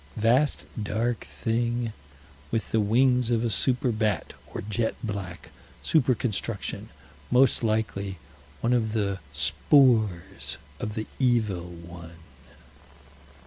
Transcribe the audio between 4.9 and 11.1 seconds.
black super construction; most likely one of the spores of the